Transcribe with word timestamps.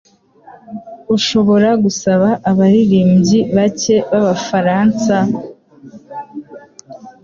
Ushobora 1.15 1.69
gusaba 1.83 2.27
abaririmbyi 2.49 3.39
bake 3.55 3.95
b'Abafaransa? 4.09 5.15